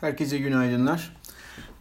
Herkese 0.00 0.38
günaydınlar. 0.38 1.16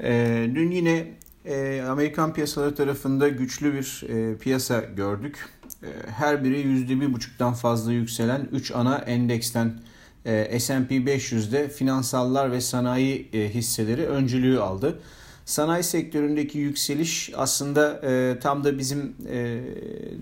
Ee, 0.03 0.49
dün 0.55 0.71
yine 0.71 1.07
e, 1.45 1.81
Amerikan 1.81 2.33
piyasaları 2.33 2.75
tarafında 2.75 3.27
güçlü 3.29 3.73
bir 3.73 4.03
e, 4.09 4.37
piyasa 4.37 4.79
gördük. 4.79 5.49
E, 5.83 5.87
her 6.11 6.43
biri 6.43 6.61
%1,5'tan 6.61 7.53
fazla 7.53 7.91
yükselen 7.91 8.47
3 8.51 8.71
ana 8.71 8.97
endeksten 8.97 9.79
e, 10.25 10.59
S&P 10.59 10.95
500'de 10.95 11.69
finansallar 11.69 12.51
ve 12.51 12.61
sanayi 12.61 13.29
hisseleri 13.33 14.07
öncülüğü 14.07 14.59
aldı. 14.59 14.99
Sanayi 15.45 15.83
sektöründeki 15.83 16.57
yükseliş 16.57 17.31
aslında 17.35 18.01
tam 18.39 18.63
da 18.63 18.77
bizim 18.77 19.15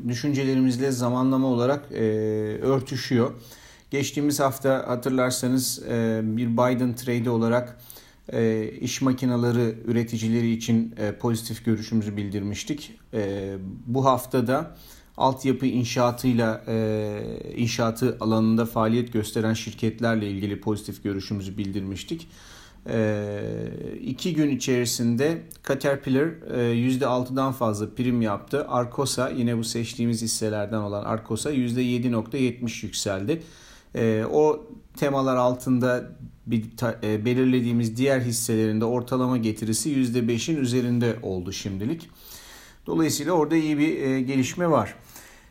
düşüncelerimizle 0.08 0.92
zamanlama 0.92 1.48
olarak 1.48 1.92
örtüşüyor. 2.62 3.32
Geçtiğimiz 3.94 4.40
hafta 4.40 4.88
hatırlarsanız 4.88 5.84
e, 5.90 6.22
bir 6.24 6.48
Biden 6.48 6.96
trade 6.96 7.30
olarak 7.30 7.78
e, 8.34 8.70
iş 8.82 9.02
makineleri 9.02 9.76
üreticileri 9.86 10.52
için 10.52 10.96
e, 10.98 11.12
pozitif 11.12 11.66
görüşümüzü 11.66 12.18
bildirmiştik. 12.18 12.92
Bu 13.86 14.06
hafta 14.06 14.48
da 14.48 14.76
altyapı 15.18 15.66
inşaatıyla 15.66 16.64
inşaatı 17.56 18.18
alanında 18.20 18.66
faaliyet 18.66 19.14
gösteren 19.14 19.54
şirketlerle 19.54 20.30
ilgili 20.30 20.62
pozitif 20.62 21.04
görüşümüzü 21.04 21.58
bildirmiştik. 21.58 22.28
İki 24.02 24.34
gün 24.34 24.50
içerisinde 24.50 25.42
Caterpillar 25.68 26.26
%6'dan 26.26 27.52
fazla 27.52 27.96
prim 27.96 28.22
yaptı. 28.22 28.66
Arkosa 28.68 29.30
yine 29.30 29.58
bu 29.58 29.64
seçtiğimiz 29.64 30.22
hisselerden 30.22 30.80
olan 30.80 31.04
Arkosa 31.04 31.54
%7.70 31.54 32.86
yükseldi. 32.86 33.44
E, 33.96 34.26
o 34.32 34.68
temalar 34.98 35.36
altında 35.36 36.10
bir 36.48 36.64
e, 37.04 37.26
belirlediğimiz 37.26 37.98
diğer 37.98 38.22
hisselerinde 38.22 38.86
ortalama 38.86 39.38
getirisi 39.38 39.90
%5'in 39.90 40.58
üzerinde 40.58 41.16
oldu 41.22 41.52
şimdilik. 41.52 42.10
Dolayısıyla 42.86 43.34
orada 43.34 43.56
iyi 43.56 43.78
bir 43.78 44.02
e, 44.02 44.22
gelişme 44.22 44.70
var. 44.70 44.96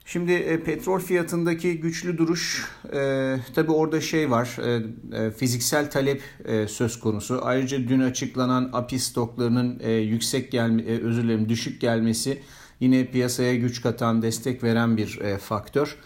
Şimdi 0.05 0.33
e, 0.33 0.61
petrol 0.61 1.00
fiyatındaki 1.00 1.81
güçlü 1.81 2.19
duruş 2.19 2.69
e, 2.92 3.36
tabi 3.55 3.72
orada 3.72 4.00
şey 4.00 4.31
var 4.31 4.56
e, 4.64 4.83
e, 5.16 5.31
fiziksel 5.31 5.91
talep 5.91 6.22
e, 6.44 6.69
söz 6.69 7.00
konusu. 7.00 7.41
Ayrıca 7.42 7.78
dün 7.78 8.00
açıklanan 8.00 8.70
API 8.72 8.98
stoklarının 8.98 9.81
e, 9.83 9.92
yüksek 9.92 10.53
gelme 10.53 10.83
e, 10.83 11.03
özür 11.03 11.22
dilerim 11.22 11.48
düşük 11.48 11.81
gelmesi 11.81 12.42
yine 12.81 13.06
piyasaya 13.06 13.55
güç 13.55 13.83
katan 13.83 14.22
destek 14.22 14.64
veren 14.64 14.97
bir 14.97 15.20
e, 15.20 15.38
faktör. 15.38 15.97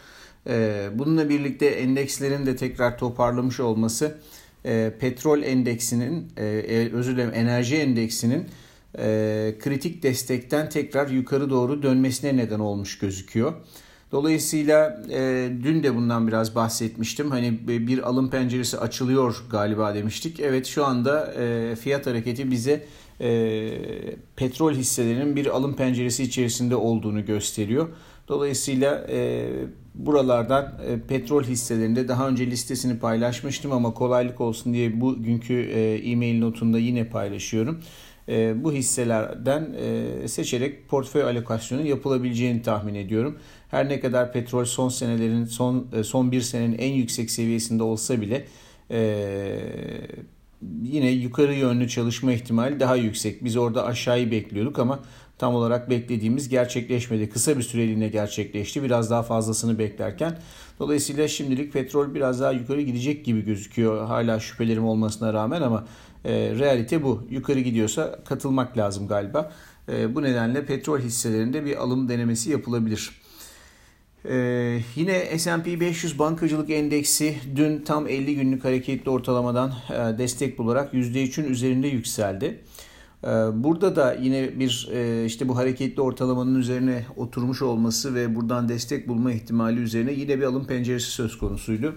Ee, 0.49 0.89
bununla 0.95 1.29
birlikte 1.29 1.67
endekslerin 1.67 2.47
de 2.47 2.57
tekrar 2.57 2.99
toparlamış 2.99 3.61
olması 3.61 4.17
e, 4.67 4.93
petrol 5.01 5.43
endeksinin, 5.43 6.29
e, 6.37 6.45
e, 6.45 6.93
özür 6.93 7.17
dilerim 7.17 7.33
enerji 7.35 7.77
endeksinin 7.77 8.45
kritik 9.59 10.03
destekten 10.03 10.69
tekrar 10.69 11.09
yukarı 11.09 11.51
doğru 11.51 11.83
dönmesine 11.83 12.37
neden 12.37 12.59
olmuş 12.59 12.99
gözüküyor. 12.99 13.53
Dolayısıyla 14.13 15.03
dün 15.63 15.83
de 15.83 15.95
bundan 15.95 16.29
biraz 16.29 16.55
bahsetmiştim. 16.55 17.31
Hani 17.31 17.59
bir 17.69 18.09
alım 18.09 18.31
penceresi 18.31 18.79
açılıyor 18.79 19.45
galiba 19.51 19.95
demiştik. 19.95 20.41
Evet 20.41 20.67
şu 20.67 20.85
anda 20.85 21.35
fiyat 21.81 22.07
hareketi 22.07 22.51
bize 22.51 22.87
petrol 24.37 24.75
hisselerinin 24.75 25.37
bir 25.37 25.47
alım 25.47 25.77
penceresi 25.77 26.23
içerisinde 26.23 26.77
olduğunu 26.77 27.25
gösteriyor. 27.25 27.89
Dolayısıyla 28.29 29.07
buralardan 29.97 30.75
e, 30.87 31.01
petrol 31.01 31.43
hisselerinde 31.43 32.09
daha 32.09 32.29
önce 32.29 32.47
listesini 32.47 32.99
paylaşmıştım 32.99 33.73
ama 33.73 33.95
kolaylık 33.95 34.41
olsun 34.41 34.75
diye 34.75 35.01
bugünkü 35.01 35.55
e, 35.55 35.95
e-mail 36.11 36.39
notunda 36.39 36.79
yine 36.79 37.05
paylaşıyorum. 37.05 37.81
E, 38.29 38.65
bu 38.65 38.73
hisselerden 38.73 39.75
e, 40.23 40.29
seçerek 40.29 40.89
portföy 40.89 41.23
alokasyonu 41.23 41.87
yapılabileceğini 41.87 42.63
tahmin 42.63 42.95
ediyorum. 42.95 43.39
Her 43.71 43.89
ne 43.89 44.01
kadar 44.01 44.33
petrol 44.33 44.65
son 44.65 44.89
senelerin 44.89 45.45
son 45.45 45.87
e, 45.93 46.05
son 46.05 46.33
bir 46.33 46.41
senenin 46.41 46.79
en 46.79 46.93
yüksek 46.93 47.31
seviyesinde 47.31 47.83
olsa 47.83 48.21
bile 48.21 48.45
e, 48.91 48.99
yine 50.97 51.11
yukarı 51.11 51.55
yönlü 51.55 51.89
çalışma 51.89 52.33
ihtimali 52.33 52.81
daha 52.81 52.97
yüksek. 52.97 53.45
Biz 53.45 53.57
orada 53.57 53.87
aşağıyı 53.87 54.31
bekliyorduk 54.31 54.79
ama 54.79 55.01
tam 55.39 55.55
olarak 55.55 55.91
beklediğimiz 55.91 56.49
gerçekleşmedi. 56.49 57.31
Kısa 57.31 57.59
bir 57.59 57.63
süreliğine 57.63 58.09
gerçekleşti. 58.09 58.83
Biraz 58.83 59.11
daha 59.11 59.23
fazlasını 59.23 59.79
beklerken. 59.79 60.39
Dolayısıyla 60.79 61.29
şimdilik 61.29 61.73
petrol 61.73 62.15
biraz 62.15 62.41
daha 62.41 62.53
yukarı 62.53 62.81
gidecek 62.83 63.25
gibi 63.25 63.45
gözüküyor. 63.45 64.07
Hala 64.07 64.41
şüphelerim 64.41 64.85
olmasına 64.85 65.33
rağmen 65.33 65.63
ama 65.63 65.87
e, 66.25 66.33
realite 66.35 67.03
bu. 67.03 67.27
Yukarı 67.31 67.61
gidiyorsa 67.61 68.19
katılmak 68.25 68.79
lazım 68.79 69.09
galiba. 69.09 69.53
E, 69.89 70.15
bu 70.15 70.23
nedenle 70.23 70.67
petrol 70.67 70.99
hisselerinde 70.99 71.65
bir 71.65 71.77
alım 71.77 72.09
denemesi 72.09 72.51
yapılabilir. 72.51 73.11
Ee, 74.25 74.81
yine 74.97 75.39
S&P 75.39 75.81
500 75.81 76.19
bankacılık 76.19 76.71
endeksi 76.71 77.37
dün 77.57 77.85
tam 77.85 78.09
50 78.09 78.35
günlük 78.35 78.65
hareketli 78.65 79.11
ortalamadan 79.11 79.73
e, 79.91 80.19
destek 80.19 80.59
bularak 80.59 80.95
%3'ün 80.95 81.45
üzerinde 81.45 81.89
yükseldi. 81.89 82.65
Ee, 83.25 83.29
burada 83.55 83.97
da 83.97 84.15
yine 84.15 84.59
bir 84.59 84.89
e, 84.93 85.25
işte 85.25 85.49
bu 85.49 85.57
hareketli 85.57 86.03
ortalamanın 86.03 86.55
üzerine 86.55 87.07
oturmuş 87.17 87.63
olması 87.63 88.15
ve 88.15 88.35
buradan 88.35 88.69
destek 88.69 89.09
bulma 89.09 89.33
ihtimali 89.33 89.81
üzerine 89.81 90.13
yine 90.13 90.39
bir 90.39 90.43
alım 90.43 90.67
penceresi 90.67 91.11
söz 91.11 91.39
konusuydu. 91.39 91.97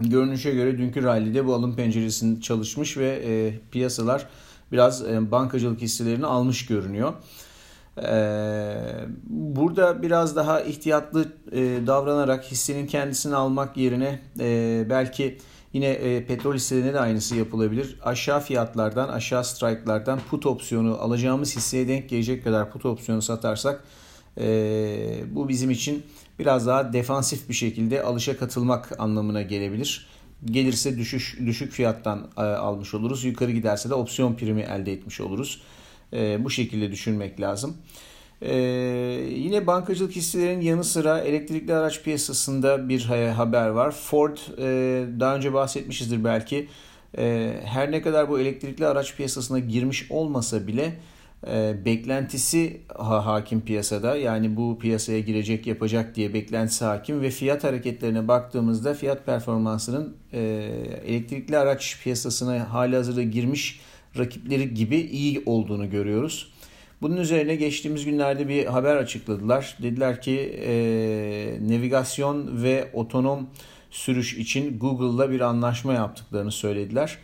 Görünüşe 0.00 0.50
göre 0.54 0.78
dünkü 0.78 1.02
rallide 1.02 1.46
bu 1.46 1.54
alım 1.54 1.76
penceresinin 1.76 2.40
çalışmış 2.40 2.96
ve 2.96 3.22
e, 3.26 3.58
piyasalar 3.70 4.26
biraz 4.72 5.04
e, 5.08 5.30
bankacılık 5.30 5.80
hisselerini 5.80 6.26
almış 6.26 6.66
görünüyor. 6.66 7.12
Burada 9.26 10.02
biraz 10.02 10.36
daha 10.36 10.60
ihtiyatlı 10.60 11.24
davranarak 11.86 12.44
hissenin 12.44 12.86
kendisini 12.86 13.34
almak 13.36 13.76
yerine 13.76 14.20
belki 14.90 15.38
Yine 15.76 15.86
e, 15.86 16.26
petrol 16.26 16.54
hisselerine 16.54 16.94
de 16.94 17.00
aynısı 17.00 17.36
yapılabilir. 17.36 17.98
Aşağı 18.02 18.40
fiyatlardan, 18.40 19.08
aşağı 19.08 19.44
strike'lardan 19.44 20.20
put 20.30 20.46
opsiyonu 20.46 20.98
alacağımız 21.00 21.56
hisseye 21.56 21.88
denk 21.88 22.08
gelecek 22.08 22.44
kadar 22.44 22.70
put 22.70 22.86
opsiyonu 22.86 23.22
satarsak 23.22 23.84
e, 24.40 24.46
bu 25.30 25.48
bizim 25.48 25.70
için 25.70 26.02
biraz 26.38 26.66
daha 26.66 26.92
defansif 26.92 27.48
bir 27.48 27.54
şekilde 27.54 28.02
alışa 28.02 28.36
katılmak 28.36 29.00
anlamına 29.00 29.42
gelebilir. 29.42 30.08
Gelirse 30.44 30.98
düşüş, 30.98 31.38
düşük 31.46 31.72
fiyattan 31.72 32.28
e, 32.36 32.40
almış 32.40 32.94
oluruz. 32.94 33.24
Yukarı 33.24 33.50
giderse 33.50 33.90
de 33.90 33.94
opsiyon 33.94 34.34
primi 34.34 34.62
elde 34.62 34.92
etmiş 34.92 35.20
oluruz. 35.20 35.62
E, 36.12 36.44
bu 36.44 36.50
şekilde 36.50 36.90
düşünmek 36.90 37.40
lazım. 37.40 37.76
Ee, 38.42 38.56
yine 39.30 39.66
bankacılık 39.66 40.16
hisselerinin 40.16 40.64
yanı 40.64 40.84
sıra 40.84 41.20
elektrikli 41.20 41.74
araç 41.74 42.02
piyasasında 42.02 42.88
bir 42.88 43.04
haber 43.36 43.68
var. 43.68 43.90
Ford 43.90 44.36
e, 44.58 45.20
daha 45.20 45.36
önce 45.36 45.52
bahsetmişizdir 45.52 46.24
belki. 46.24 46.68
E, 47.18 47.54
her 47.64 47.92
ne 47.92 48.02
kadar 48.02 48.28
bu 48.28 48.40
elektrikli 48.40 48.86
araç 48.86 49.16
piyasasına 49.16 49.58
girmiş 49.58 50.10
olmasa 50.10 50.66
bile 50.66 50.92
e, 51.46 51.84
beklentisi 51.84 52.80
ha, 52.96 53.26
hakim 53.26 53.60
piyasada. 53.60 54.16
Yani 54.16 54.56
bu 54.56 54.78
piyasaya 54.78 55.20
girecek 55.20 55.66
yapacak 55.66 56.14
diye 56.14 56.34
beklentisi 56.34 56.84
hakim 56.84 57.20
ve 57.20 57.30
fiyat 57.30 57.64
hareketlerine 57.64 58.28
baktığımızda 58.28 58.94
fiyat 58.94 59.26
performansının 59.26 60.16
e, 60.32 60.40
elektrikli 61.06 61.58
araç 61.58 62.00
piyasasına 62.02 62.72
hali 62.72 62.96
hazırda 62.96 63.22
girmiş 63.22 63.80
rakipleri 64.18 64.74
gibi 64.74 64.96
iyi 64.96 65.42
olduğunu 65.46 65.90
görüyoruz. 65.90 66.52
Bunun 67.02 67.16
üzerine 67.16 67.56
geçtiğimiz 67.56 68.04
günlerde 68.04 68.48
bir 68.48 68.66
haber 68.66 68.96
açıkladılar. 68.96 69.76
Dediler 69.82 70.22
ki 70.22 70.60
e, 70.66 71.58
navigasyon 71.68 72.62
ve 72.62 72.90
otonom 72.92 73.46
sürüş 73.90 74.38
için 74.38 74.78
Google'la 74.78 75.30
bir 75.30 75.40
anlaşma 75.40 75.92
yaptıklarını 75.92 76.52
söylediler. 76.52 77.18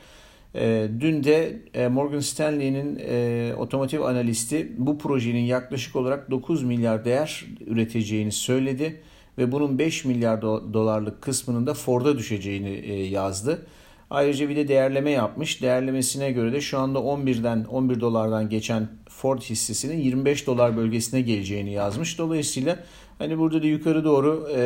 E, 0.54 0.88
dün 1.00 1.24
de 1.24 1.62
e, 1.74 1.89
Morgan 1.89 2.21
Stanley'nin 2.21 3.00
e, 3.09 3.54
otomotiv 3.56 4.00
analisti 4.03 4.72
bu 4.78 4.98
projenin 4.98 5.45
yaklaşık 5.45 5.97
olarak 5.97 6.30
9 6.30 6.62
milyar 6.62 7.04
değer 7.04 7.45
üreteceğini 7.66 8.33
söyledi 8.33 9.00
ve 9.38 9.53
bunun 9.53 9.78
5 9.78 10.04
milyar 10.04 10.42
dolarlık 10.42 11.22
kısmının 11.22 11.66
da 11.66 11.74
Ford'a 11.74 12.18
düşeceğini 12.18 12.71
e, 12.71 13.06
yazdı. 13.06 13.66
Ayrıca 14.12 14.48
bir 14.48 14.56
de 14.56 14.68
değerleme 14.68 15.10
yapmış. 15.10 15.62
Değerlemesine 15.62 16.32
göre 16.32 16.53
de 16.53 16.60
şu 16.60 16.78
anda 16.78 16.98
11'den 16.98 17.64
11 17.64 18.00
dolardan 18.00 18.48
geçen 18.48 18.88
Ford 19.09 19.41
hissesinin 19.41 19.97
25 19.97 20.47
dolar 20.47 20.76
bölgesine 20.76 21.20
geleceğini 21.20 21.72
yazmış. 21.72 22.18
Dolayısıyla 22.18 22.78
hani 23.18 23.38
burada 23.38 23.62
da 23.62 23.66
yukarı 23.66 24.04
doğru 24.04 24.48
e, 24.56 24.62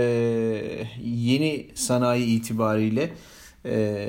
yeni 1.04 1.66
sanayi 1.74 2.26
itibariyle 2.26 3.10
e, 3.64 4.08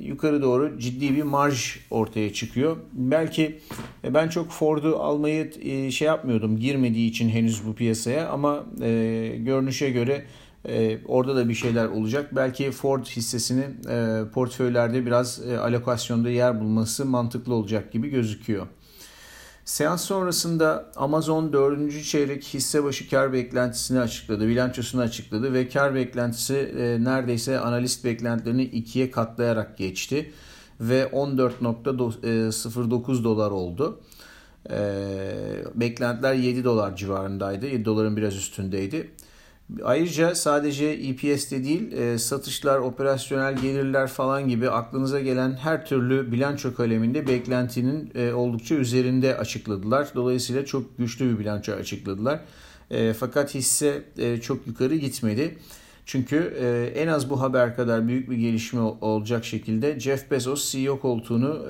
yukarı 0.00 0.42
doğru 0.42 0.78
ciddi 0.78 1.16
bir 1.16 1.22
marj 1.22 1.76
ortaya 1.90 2.32
çıkıyor. 2.32 2.76
Belki 2.92 3.58
e, 4.04 4.14
ben 4.14 4.28
çok 4.28 4.50
Ford'u 4.50 4.96
almayı 4.96 5.50
e, 5.62 5.90
şey 5.90 6.06
yapmıyordum 6.06 6.58
girmediği 6.58 7.10
için 7.10 7.28
henüz 7.28 7.66
bu 7.66 7.74
piyasaya 7.74 8.28
ama 8.28 8.64
e, 8.82 9.32
görünüşe 9.38 9.90
göre 9.90 10.24
E, 10.68 10.98
orada 11.06 11.36
da 11.36 11.48
bir 11.48 11.54
şeyler 11.54 11.86
olacak. 11.86 12.36
Belki 12.36 12.70
Ford 12.70 13.04
hissesini 13.04 13.64
e, 13.90 14.22
portföylerde 14.34 15.06
biraz 15.06 15.48
e, 15.48 15.58
alokasyonda 15.58 16.30
yer 16.30 16.60
bulması 16.60 17.04
mantıklı 17.04 17.54
olacak 17.54 17.92
gibi 17.92 18.08
gözüküyor. 18.08 18.66
Seans 19.64 20.04
sonrasında 20.04 20.90
Amazon 20.96 21.52
4. 21.52 22.04
çeyrek 22.04 22.44
hisse 22.44 22.84
başı 22.84 23.10
kar 23.10 23.32
beklentisini 23.32 24.00
açıkladı, 24.00 24.48
bilançosunu 24.48 25.00
açıkladı 25.00 25.52
ve 25.52 25.68
kar 25.68 25.94
beklentisi 25.94 26.54
e, 26.54 27.04
neredeyse 27.04 27.58
analist 27.58 28.04
beklentilerini 28.04 28.62
ikiye 28.62 29.10
katlayarak 29.10 29.78
geçti 29.78 30.32
ve 30.80 31.02
14.09 31.02 33.24
dolar 33.24 33.50
oldu. 33.50 34.00
E, 34.70 34.76
beklentiler 35.74 36.34
7 36.34 36.64
dolar 36.64 36.96
civarındaydı, 36.96 37.66
7 37.66 37.84
doların 37.84 38.16
biraz 38.16 38.36
üstündeydi. 38.36 39.10
Ayrıca 39.84 40.34
sadece 40.34 40.86
EPS'te 40.86 41.64
değil 41.64 41.92
e, 41.92 42.18
satışlar, 42.18 42.78
operasyonel 42.78 43.56
gelirler 43.56 44.06
falan 44.06 44.48
gibi 44.48 44.70
aklınıza 44.70 45.20
gelen 45.20 45.52
her 45.52 45.86
türlü 45.86 46.32
bilanço 46.32 46.74
kaleminde 46.74 47.28
beklentinin 47.28 48.10
e, 48.14 48.32
oldukça 48.32 48.74
üzerinde 48.74 49.36
açıkladılar. 49.36 50.08
Dolayısıyla 50.14 50.64
çok 50.64 50.98
güçlü 50.98 51.34
bir 51.34 51.38
bilanço 51.38 51.72
açıkladılar. 51.72 52.40
E, 52.90 53.12
fakat 53.12 53.54
hisse 53.54 54.02
çok 54.42 54.66
yukarı 54.66 54.96
gitmedi. 54.96 55.58
Çünkü 56.06 56.36
en 56.96 57.08
az 57.08 57.30
bu 57.30 57.40
haber 57.40 57.76
kadar 57.76 58.08
büyük 58.08 58.30
bir 58.30 58.36
gelişme 58.36 58.80
olacak 58.80 59.44
şekilde 59.44 60.00
Jeff 60.00 60.30
Bezos 60.30 60.72
CEO 60.72 61.00
koltuğunu 61.00 61.66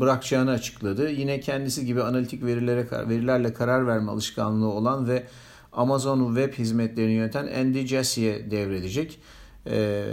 bırakacağını 0.00 0.50
açıkladı. 0.50 1.10
Yine 1.10 1.40
kendisi 1.40 1.86
gibi 1.86 2.02
analitik 2.02 2.44
verilere 2.44 2.86
verilerle 3.08 3.52
karar 3.52 3.86
verme 3.86 4.10
alışkanlığı 4.10 4.68
olan 4.68 5.08
ve 5.08 5.24
Amazon 5.74 6.26
Web 6.26 6.52
hizmetlerini 6.52 7.12
yöneten 7.12 7.46
Andy 7.46 7.86
Jesse'ye 7.86 8.50
devredecek. 8.50 9.18
Ee, 9.66 10.04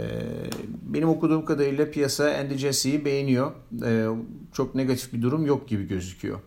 benim 0.82 1.08
okuduğum 1.08 1.44
kadarıyla 1.44 1.90
piyasa 1.90 2.24
Andy 2.40 2.56
Jesse'yi 2.56 3.04
beğeniyor. 3.04 3.52
Ee, 3.84 4.06
çok 4.52 4.74
negatif 4.74 5.12
bir 5.12 5.22
durum 5.22 5.46
yok 5.46 5.68
gibi 5.68 5.88
gözüküyor. 5.88 6.38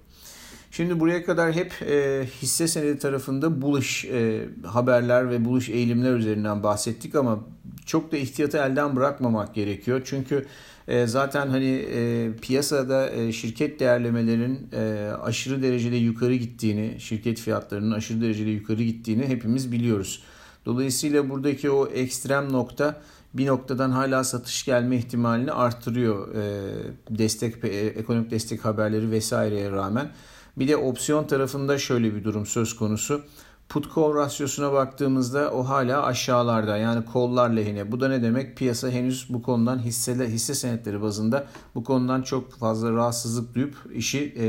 Şimdi 0.75 0.99
buraya 0.99 1.25
kadar 1.25 1.53
hep 1.53 1.81
e, 1.81 2.25
hisse 2.41 2.67
senedi 2.67 2.99
tarafında 2.99 3.61
buluş 3.61 4.05
e, 4.05 4.45
haberler 4.65 5.29
ve 5.29 5.45
buluş 5.45 5.69
eğilimler 5.69 6.13
üzerinden 6.13 6.63
bahsettik 6.63 7.15
ama 7.15 7.39
çok 7.85 8.11
da 8.11 8.17
ihtiyatı 8.17 8.57
elden 8.57 8.95
bırakmamak 8.95 9.55
gerekiyor. 9.55 10.01
Çünkü 10.05 10.45
e, 10.87 11.07
zaten 11.07 11.47
hani 11.47 11.85
e, 11.95 12.31
piyasada 12.41 13.09
e, 13.09 13.31
şirket 13.31 13.79
değerlemelerin 13.79 14.69
e, 14.73 15.11
aşırı 15.23 15.63
derecede 15.63 15.95
yukarı 15.95 16.35
gittiğini, 16.35 16.95
şirket 16.99 17.39
fiyatlarının 17.39 17.91
aşırı 17.91 18.21
derecede 18.21 18.49
yukarı 18.49 18.83
gittiğini 18.83 19.27
hepimiz 19.27 19.71
biliyoruz. 19.71 20.23
Dolayısıyla 20.65 21.29
buradaki 21.29 21.69
o 21.69 21.87
ekstrem 21.87 22.53
nokta 22.53 23.01
bir 23.33 23.45
noktadan 23.45 23.91
hala 23.91 24.23
satış 24.23 24.65
gelme 24.65 24.97
ihtimalini 24.97 25.51
artırıyor. 25.51 26.35
E, 26.35 26.63
destek, 27.09 27.63
e, 27.63 27.67
ekonomik 27.67 28.31
destek 28.31 28.65
haberleri 28.65 29.11
vesaireye 29.11 29.71
rağmen. 29.71 30.11
Bir 30.57 30.67
de 30.67 30.77
opsiyon 30.77 31.27
tarafında 31.27 31.77
şöyle 31.77 32.15
bir 32.15 32.23
durum 32.23 32.45
söz 32.45 32.75
konusu. 32.75 33.21
Put 33.69 33.95
call 33.95 34.15
rasyosuna 34.15 34.73
baktığımızda 34.73 35.51
o 35.51 35.63
hala 35.63 36.03
aşağılarda 36.03 36.77
yani 36.77 37.05
kollar 37.05 37.49
lehine. 37.49 37.91
Bu 37.91 37.99
da 37.99 38.07
ne 38.07 38.23
demek? 38.23 38.57
Piyasa 38.57 38.89
henüz 38.89 39.25
bu 39.29 39.41
konudan 39.41 39.79
hisseler, 39.79 40.27
hisse 40.27 40.53
senetleri 40.53 41.01
bazında 41.01 41.47
bu 41.75 41.83
konudan 41.83 42.21
çok 42.21 42.53
fazla 42.53 42.91
rahatsızlık 42.91 43.55
duyup 43.55 43.75
işi 43.93 44.33
e, 44.37 44.45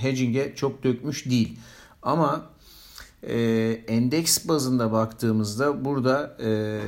hedging'e 0.00 0.54
çok 0.54 0.84
dökmüş 0.84 1.26
değil. 1.26 1.58
Ama 2.02 2.42
e, 3.22 3.36
endeks 3.88 4.48
bazında 4.48 4.92
baktığımızda 4.92 5.84
burada 5.84 6.36
e, 6.42 6.80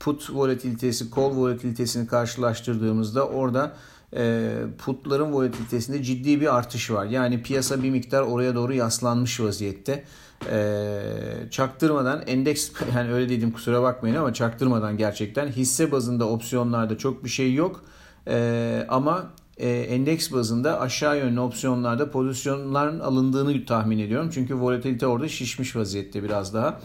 put 0.00 0.30
volatilitesi, 0.30 1.10
kol 1.10 1.36
volatilitesini 1.36 2.06
karşılaştırdığımızda 2.06 3.28
orada 3.28 3.72
putların 4.78 5.32
volatilitesinde 5.32 6.02
ciddi 6.02 6.40
bir 6.40 6.56
artış 6.56 6.90
var. 6.90 7.06
Yani 7.06 7.42
piyasa 7.42 7.82
bir 7.82 7.90
miktar 7.90 8.22
oraya 8.22 8.54
doğru 8.54 8.74
yaslanmış 8.74 9.40
vaziyette 9.40 10.04
e, 10.50 11.00
çaktırmadan 11.50 12.22
endeks 12.26 12.70
yani 12.94 13.12
öyle 13.12 13.28
dedim 13.28 13.52
kusura 13.52 13.82
bakmayın 13.82 14.16
ama 14.16 14.34
çaktırmadan 14.34 14.96
gerçekten 14.96 15.48
hisse 15.48 15.92
bazında 15.92 16.28
opsiyonlarda 16.28 16.98
çok 16.98 17.24
bir 17.24 17.28
şey 17.28 17.54
yok 17.54 17.84
e, 18.28 18.86
ama 18.88 19.30
e, 19.58 19.70
endeks 19.70 20.32
bazında 20.32 20.80
aşağı 20.80 21.18
yönlü 21.18 21.40
opsiyonlarda 21.40 22.10
pozisyonların 22.10 23.00
alındığını 23.00 23.64
tahmin 23.64 23.98
ediyorum 23.98 24.30
çünkü 24.34 24.54
volatilite 24.54 25.06
orada 25.06 25.28
şişmiş 25.28 25.76
vaziyette 25.76 26.22
biraz 26.22 26.54
daha. 26.54 26.80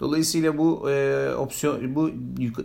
Dolayısıyla 0.00 0.58
bu 0.58 0.90
e, 0.90 1.28
opsiyon 1.34 1.94
bu 1.94 2.10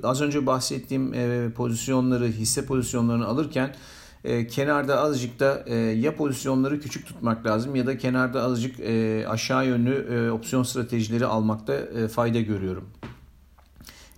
az 0.04 0.22
önce 0.22 0.46
bahsettiğim 0.46 1.14
e, 1.14 1.50
pozisyonları 1.56 2.26
hisse 2.28 2.66
pozisyonlarını 2.66 3.26
alırken 3.26 3.76
e, 4.24 4.48
kenarda 4.48 5.00
azıcık 5.00 5.40
da 5.40 5.64
e, 5.68 5.76
ya 5.76 6.16
pozisyonları 6.16 6.80
küçük 6.80 7.08
tutmak 7.08 7.46
lazım 7.46 7.76
ya 7.76 7.88
da 7.88 7.98
kenarda 7.98 8.44
azıcık 8.44 8.80
e, 8.80 9.26
aşağı 9.28 9.68
yönlü 9.68 10.08
e, 10.14 10.32
opsiyon 10.32 10.64
stratejileri 10.64 11.26
almakta 11.26 11.74
e, 11.74 12.08
fayda 12.08 12.40
görüyorum. 12.40 12.90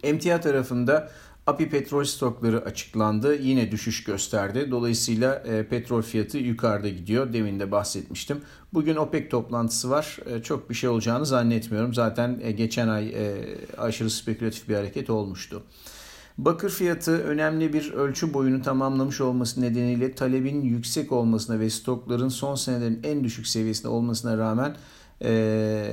Emtia 0.03 0.41
tarafında 0.41 1.09
API 1.47 1.69
petrol 1.69 2.03
stokları 2.03 2.65
açıklandı. 2.65 3.35
Yine 3.35 3.71
düşüş 3.71 4.03
gösterdi. 4.03 4.71
Dolayısıyla 4.71 5.35
e, 5.35 5.67
petrol 5.67 6.01
fiyatı 6.01 6.37
yukarıda 6.37 6.89
gidiyor. 6.89 7.33
Demin 7.33 7.59
de 7.59 7.71
bahsetmiştim. 7.71 8.41
Bugün 8.73 8.95
OPEC 8.95 9.29
toplantısı 9.29 9.89
var. 9.89 10.17
E, 10.25 10.43
çok 10.43 10.69
bir 10.69 10.75
şey 10.75 10.89
olacağını 10.89 11.25
zannetmiyorum. 11.25 11.93
Zaten 11.93 12.39
e, 12.43 12.51
geçen 12.51 12.87
ay 12.87 13.09
e, 13.09 13.45
aşırı 13.77 14.09
spekülatif 14.09 14.69
bir 14.69 14.75
hareket 14.75 15.09
olmuştu. 15.09 15.63
Bakır 16.45 16.69
fiyatı 16.69 17.23
önemli 17.23 17.73
bir 17.73 17.93
ölçü 17.93 18.33
boyunu 18.33 18.61
tamamlamış 18.61 19.21
olması 19.21 19.61
nedeniyle 19.61 20.15
talebin 20.15 20.61
yüksek 20.61 21.11
olmasına 21.11 21.59
ve 21.59 21.69
stokların 21.69 22.29
son 22.29 22.55
senelerin 22.55 22.99
en 23.03 23.23
düşük 23.23 23.47
seviyesinde 23.47 23.87
olmasına 23.87 24.37
rağmen 24.37 24.75
ee, 25.21 25.85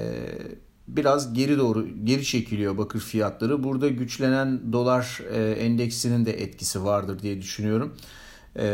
biraz 0.88 1.34
geri 1.34 1.58
doğru 1.58 1.86
geri 2.04 2.24
çekiliyor 2.24 2.78
bakır 2.78 3.00
fiyatları. 3.00 3.64
Burada 3.64 3.88
güçlenen 3.88 4.72
dolar 4.72 5.20
e, 5.32 5.50
endeksinin 5.50 6.26
de 6.26 6.42
etkisi 6.42 6.84
vardır 6.84 7.18
diye 7.18 7.38
düşünüyorum. 7.38 7.94
E, 8.58 8.66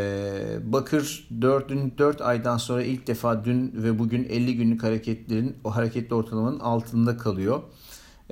bakır 0.65 1.29
4, 1.41 1.71
4 1.99 2.21
aydan 2.21 2.57
sonra 2.57 2.83
ilk 2.83 3.07
defa 3.07 3.45
dün 3.45 3.73
ve 3.75 3.99
bugün 3.99 4.25
50 4.25 4.57
günlük 4.57 4.83
hareketlerin 4.83 5.57
o 5.65 5.77
hareketli 5.77 6.15
ortalamanın 6.15 6.61
altında 6.61 7.17
kalıyor. 7.17 7.63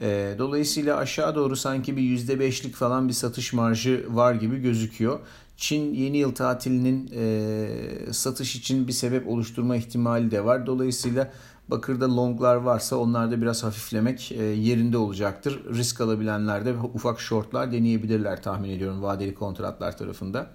E, 0.02 0.34
dolayısıyla 0.38 0.96
aşağı 0.96 1.34
doğru 1.34 1.56
sanki 1.56 1.96
bir 1.96 2.02
%5'lik 2.02 2.74
falan 2.74 3.08
bir 3.08 3.12
satış 3.12 3.52
marjı 3.52 4.06
var 4.08 4.34
gibi 4.34 4.60
gözüküyor. 4.60 5.18
Çin 5.56 5.94
yeni 5.94 6.16
yıl 6.16 6.34
tatilinin 6.34 7.10
e, 7.14 8.12
satış 8.12 8.56
için 8.56 8.88
bir 8.88 8.92
sebep 8.92 9.28
oluşturma 9.28 9.76
ihtimali 9.76 10.30
de 10.30 10.44
var. 10.44 10.66
Dolayısıyla 10.66 11.30
bakırda 11.68 12.16
longlar 12.16 12.56
varsa 12.56 12.96
onlarda 12.96 13.42
biraz 13.42 13.62
hafiflemek 13.62 14.32
e, 14.32 14.42
yerinde 14.44 14.96
olacaktır. 14.96 15.60
Risk 15.74 16.00
alabilenler 16.00 16.64
de 16.64 16.74
ufak 16.94 17.20
shortlar 17.20 17.72
deneyebilirler 17.72 18.42
tahmin 18.42 18.70
ediyorum 18.70 19.02
vadeli 19.02 19.34
kontratlar 19.34 19.98
tarafında. 19.98 20.46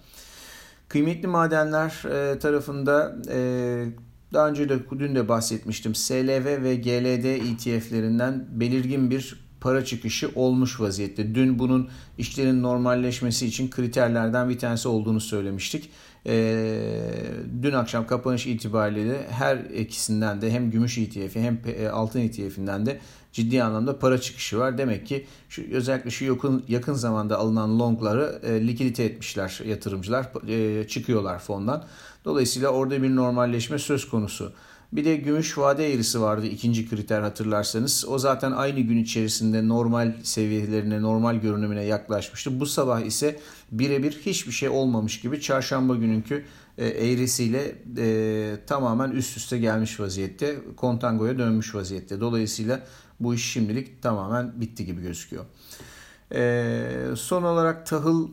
Kıymetli 0.87 1.27
madenler 1.27 2.03
e, 2.11 2.39
tarafında 2.39 3.15
e, 3.29 3.85
daha 4.33 4.49
önce 4.49 4.69
de 4.69 4.79
dün 4.99 5.15
de 5.15 5.27
bahsetmiştim. 5.27 5.95
SLV 5.95 6.63
ve 6.63 6.75
GLD 6.75 7.25
ETF'lerinden 7.25 8.47
belirgin 8.49 9.11
bir 9.11 9.44
para 9.61 9.85
çıkışı 9.85 10.31
olmuş 10.35 10.79
vaziyette. 10.79 11.35
Dün 11.35 11.59
bunun 11.59 11.89
işlerin 12.17 12.63
normalleşmesi 12.63 13.47
için 13.47 13.69
kriterlerden 13.69 14.49
bir 14.49 14.59
tanesi 14.59 14.87
olduğunu 14.87 15.19
söylemiştik. 15.19 15.89
Ee, 16.27 17.01
dün 17.61 17.73
akşam 17.73 18.07
kapanış 18.07 18.47
itibariyle 18.47 19.09
de 19.09 19.27
her 19.29 19.57
ikisinden 19.57 20.41
de 20.41 20.51
hem 20.51 20.71
gümüş 20.71 20.97
ETF'i 20.97 21.41
hem 21.41 21.59
e, 21.77 21.87
altın 21.87 22.19
ETF'inden 22.19 22.85
de 22.85 22.99
ciddi 23.31 23.63
anlamda 23.63 23.99
para 23.99 24.21
çıkışı 24.21 24.59
var. 24.59 24.77
Demek 24.77 25.07
ki 25.07 25.25
şu, 25.49 25.63
özellikle 25.71 26.09
şu 26.09 26.25
yakın, 26.25 26.63
yakın 26.67 26.93
zamanda 26.93 27.37
alınan 27.37 27.79
longları 27.79 28.39
e, 28.43 28.67
likidite 28.67 29.03
etmişler 29.03 29.61
yatırımcılar. 29.65 30.27
E, 30.47 30.87
çıkıyorlar 30.87 31.39
fondan. 31.39 31.83
Dolayısıyla 32.25 32.69
orada 32.69 33.03
bir 33.03 33.15
normalleşme 33.15 33.79
söz 33.79 34.09
konusu. 34.09 34.53
Bir 34.95 35.05
de 35.05 35.15
gümüş 35.15 35.57
vade 35.57 35.93
eğrisi 35.93 36.21
vardı 36.21 36.45
ikinci 36.45 36.89
kriter 36.89 37.21
hatırlarsanız. 37.21 38.05
O 38.07 38.19
zaten 38.19 38.51
aynı 38.51 38.79
gün 38.79 38.97
içerisinde 38.97 39.67
normal 39.67 40.13
seviyelerine, 40.23 41.01
normal 41.01 41.35
görünümüne 41.35 41.83
yaklaşmıştı. 41.83 42.59
Bu 42.59 42.65
sabah 42.65 43.01
ise 43.01 43.39
birebir 43.71 44.11
hiçbir 44.25 44.51
şey 44.51 44.69
olmamış 44.69 45.21
gibi 45.21 45.41
çarşamba 45.41 45.95
gününkü 45.95 46.45
e, 46.77 46.87
eğrisiyle 46.87 47.75
e, 47.97 48.65
tamamen 48.67 49.11
üst 49.11 49.37
üste 49.37 49.57
gelmiş 49.57 49.99
vaziyette. 49.99 50.55
Kontangoya 50.77 51.37
dönmüş 51.37 51.75
vaziyette. 51.75 52.21
Dolayısıyla 52.21 52.83
bu 53.19 53.35
iş 53.35 53.51
şimdilik 53.51 54.01
tamamen 54.01 54.61
bitti 54.61 54.85
gibi 54.85 55.01
gözüküyor. 55.01 55.45
E, 56.35 57.15
son 57.15 57.43
olarak 57.43 57.85
tahıl 57.85 58.27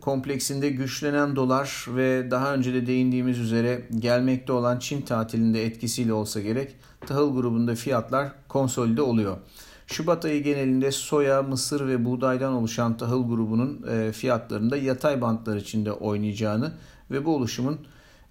kompleksinde 0.00 0.68
güçlenen 0.68 1.36
dolar 1.36 1.86
ve 1.88 2.30
daha 2.30 2.54
önce 2.54 2.74
de 2.74 2.86
değindiğimiz 2.86 3.38
üzere 3.38 3.82
gelmekte 3.98 4.52
olan 4.52 4.78
Çin 4.78 5.02
tatilinde 5.02 5.66
etkisiyle 5.66 6.12
olsa 6.12 6.40
gerek 6.40 6.76
tahıl 7.06 7.34
grubunda 7.34 7.74
fiyatlar 7.74 8.28
konsolide 8.48 9.02
oluyor. 9.02 9.36
Şubat 9.86 10.24
ayı 10.24 10.42
genelinde 10.42 10.92
soya, 10.92 11.42
mısır 11.42 11.86
ve 11.88 12.04
buğdaydan 12.04 12.52
oluşan 12.52 12.96
tahıl 12.96 13.28
grubunun 13.28 13.86
e, 13.90 14.12
fiyatlarında 14.12 14.76
yatay 14.76 15.20
bantlar 15.20 15.56
içinde 15.56 15.92
oynayacağını 15.92 16.72
ve 17.10 17.24
bu 17.24 17.36
oluşumun 17.36 17.78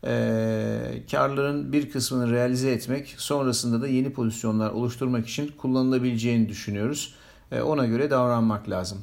e, 0.05 1.03
karların 1.11 1.73
bir 1.73 1.91
kısmını 1.91 2.31
realize 2.31 2.71
etmek 2.71 3.15
sonrasında 3.17 3.81
da 3.81 3.87
yeni 3.87 4.13
pozisyonlar 4.13 4.69
oluşturmak 4.71 5.27
için 5.27 5.51
kullanılabileceğini 5.57 6.49
düşünüyoruz. 6.49 7.15
E, 7.51 7.61
ona 7.61 7.85
göre 7.85 8.09
davranmak 8.11 8.69
lazım. 8.69 8.97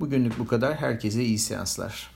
Bugünlük 0.00 0.38
bu 0.38 0.46
kadar. 0.46 0.76
Herkese 0.76 1.24
iyi 1.24 1.38
seanslar. 1.38 2.10